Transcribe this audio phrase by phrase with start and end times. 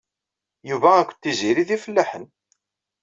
[0.69, 2.25] Yuba akked Tiziri d ifellaḥen.